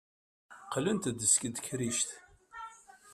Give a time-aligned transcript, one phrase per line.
[0.65, 2.09] Qqlent-d seg tekrict.